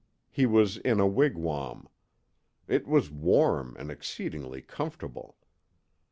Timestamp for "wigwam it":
1.05-2.87